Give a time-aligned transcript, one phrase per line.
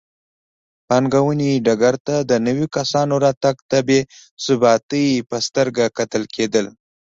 [0.87, 3.99] پانګونې ډګر ته د نویو کسانو راتګ ته بې
[4.43, 6.65] ثباتۍ په سترګه کتل کېدل.